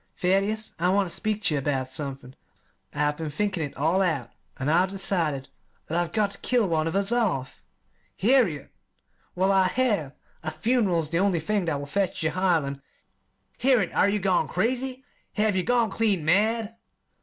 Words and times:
"Thaddeus, 0.17 0.73
I 0.79 0.89
want 0.89 1.07
ter 1.09 1.13
speak 1.13 1.43
ter 1.43 1.53
you 1.53 1.59
about 1.59 1.87
somethin'. 1.87 2.35
I've 2.91 3.17
been 3.17 3.29
thinkin' 3.29 3.61
it 3.61 3.77
all 3.77 4.01
out, 4.01 4.31
an' 4.57 4.67
I've 4.67 4.89
decided 4.89 5.47
that 5.85 5.95
I've 5.95 6.11
got 6.11 6.31
ter 6.31 6.39
kill 6.41 6.67
one 6.67 6.87
of 6.87 6.95
us 6.95 7.11
off." 7.11 7.61
"Harriet!" 8.19 8.71
"Well, 9.35 9.51
I 9.51 9.67
have. 9.67 10.13
A 10.41 10.49
fun'ral 10.49 11.01
is 11.01 11.11
the 11.11 11.19
only 11.19 11.39
thing 11.39 11.65
that 11.65 11.77
will 11.77 11.85
fetch 11.85 12.19
Jehiel 12.19 12.65
and" 12.65 12.81
"Harriet, 13.61 13.93
are 13.93 14.09
ye 14.09 14.17
gone 14.17 14.47
crazy? 14.47 15.03
Have 15.33 15.55
ye 15.55 15.61
gone 15.61 15.91
clean 15.91 16.25
mad?" 16.25 16.77